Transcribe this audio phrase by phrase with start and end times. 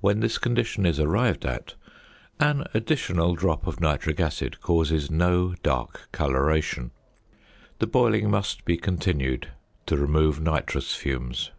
[0.00, 1.76] When this condition is arrived at,
[2.40, 6.90] an additional drop of nitric acid causes no dark coloration.
[7.78, 9.52] The boiling must be continued
[9.86, 11.52] to remove nitrous fumes.